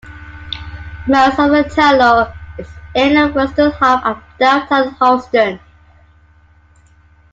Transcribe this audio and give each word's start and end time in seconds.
Most 1.07 1.37
of 1.37 1.51
the 1.51 1.63
Tunnel 1.75 2.33
is 2.57 2.67
in 2.95 3.13
the 3.13 3.31
western 3.35 3.69
half 3.69 4.03
of 4.03 4.23
downtown 4.39 4.95
Houston. 4.95 5.59